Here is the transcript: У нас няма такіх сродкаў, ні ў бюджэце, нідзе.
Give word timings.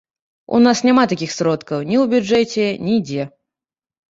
У 0.55 0.61
нас 0.67 0.79
няма 0.87 1.03
такіх 1.11 1.31
сродкаў, 1.35 1.83
ні 1.91 1.95
ў 2.03 2.05
бюджэце, 2.15 2.65
нідзе. 2.89 3.29